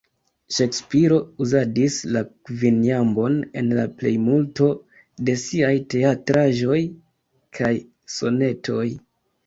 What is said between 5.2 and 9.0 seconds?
de siaj teatraĵoj kaj sonetoj.